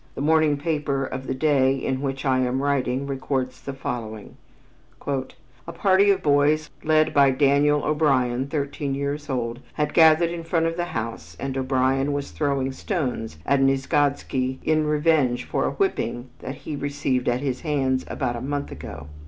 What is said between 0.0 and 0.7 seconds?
The morning